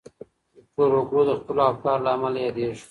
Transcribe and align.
ویکټور 0.55 0.89
هوګو 0.97 1.21
د 1.27 1.31
خپلو 1.39 1.61
افکارو 1.71 2.03
له 2.05 2.09
امله 2.15 2.37
یادېږي. 2.45 2.79